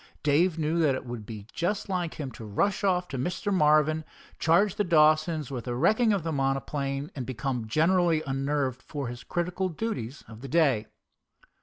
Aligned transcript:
Dave 0.23 0.57
knew 0.57 0.79
that 0.79 0.95
it 0.95 1.05
would 1.05 1.27
be 1.27 1.45
just 1.53 1.87
like 1.87 2.15
him 2.15 2.31
to 2.31 2.43
rush 2.43 2.83
off 2.83 3.07
to 3.09 3.19
Mr. 3.19 3.53
Marvin, 3.53 4.03
charge 4.39 4.73
the 4.73 4.83
Dawsons 4.83 5.51
with 5.51 5.65
the 5.65 5.75
wrecking 5.75 6.11
of 6.11 6.23
his 6.23 6.33
monoplane, 6.33 7.11
and 7.15 7.23
become 7.23 7.67
generally 7.67 8.23
unnerved 8.25 8.81
for 8.81 9.09
his 9.09 9.23
critical 9.23 9.69
duties 9.69 10.23
of 10.27 10.41
the 10.41 10.47
day. 10.47 10.87